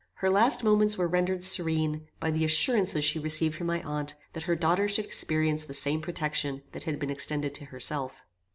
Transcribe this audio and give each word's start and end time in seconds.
Her 0.15 0.31
last 0.31 0.63
moments 0.63 0.97
were 0.97 1.07
rendered 1.07 1.43
serene, 1.43 2.07
by 2.19 2.31
the 2.31 2.43
assurances 2.43 3.03
she 3.05 3.19
received 3.19 3.53
from 3.55 3.67
my 3.67 3.83
aunt, 3.83 4.15
that 4.33 4.41
her 4.45 4.55
daughter 4.55 4.87
should 4.87 5.05
experience 5.05 5.63
the 5.67 5.75
same 5.75 6.01
protection 6.01 6.63
that 6.71 6.85
had 6.85 6.97
been 6.97 7.11
extended 7.11 7.53
to 7.53 7.65
herself. 7.65 8.23